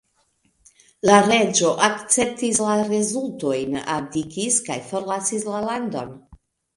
[1.07, 6.11] La reĝo akceptis la rezultojn, abdikis kaj forlasis la landon.